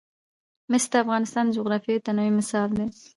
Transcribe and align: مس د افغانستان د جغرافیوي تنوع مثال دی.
مس 0.71 0.83
د 0.91 0.93
افغانستان 1.03 1.43
د 1.47 1.51
جغرافیوي 1.57 1.99
تنوع 2.05 2.29
مثال 2.39 2.69
دی. 2.77 2.87